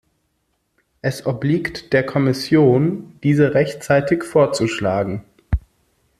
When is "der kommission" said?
1.93-3.19